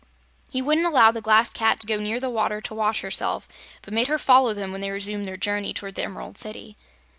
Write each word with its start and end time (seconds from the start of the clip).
He 0.49 0.63
wouldn't 0.63 0.87
allow 0.87 1.11
the 1.11 1.21
Glass 1.21 1.53
Cat 1.53 1.79
to 1.79 1.85
go 1.85 1.99
near 1.99 2.19
the 2.19 2.27
water, 2.31 2.59
to 2.59 2.73
wash 2.73 3.01
herself, 3.01 3.47
but 3.83 3.93
made 3.93 4.07
her 4.07 4.17
follow 4.17 4.51
them 4.51 4.71
when 4.71 4.81
they 4.81 4.89
resumed 4.89 5.27
their 5.27 5.37
journey 5.37 5.73
toward 5.75 5.93
the 5.93 6.01
Emerald 6.01 6.39
City. 6.39 6.75